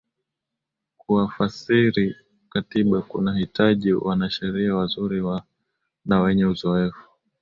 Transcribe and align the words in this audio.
kuafasiri 0.97 2.15
katiba 2.49 3.01
kunahitaji 3.01 3.93
wanasheria 3.93 4.75
wazuri 4.75 5.41
na 6.05 6.21
wenye 6.21 6.45
uzoefu 6.45 7.09